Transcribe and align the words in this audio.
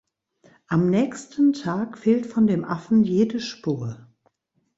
Am 0.65 0.89
nächsten 0.89 1.53
Tag 1.53 1.95
fehlt 1.95 2.25
von 2.25 2.47
dem 2.47 2.63
Affen 2.65 3.03
jede 3.03 3.39
Spur. 3.39 4.07